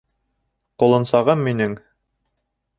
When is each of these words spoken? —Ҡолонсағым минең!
—Ҡолонсағым 0.85 1.45
минең! 1.51 1.79